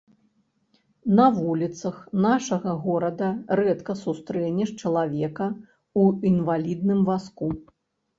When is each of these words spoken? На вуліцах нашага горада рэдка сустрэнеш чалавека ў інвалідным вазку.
На 1.17 1.25
вуліцах 1.39 1.99
нашага 2.25 2.71
горада 2.85 3.29
рэдка 3.59 3.95
сустрэнеш 4.03 4.69
чалавека 4.85 5.47
ў 5.99 6.31
інвалідным 6.31 7.05
вазку. 7.11 7.51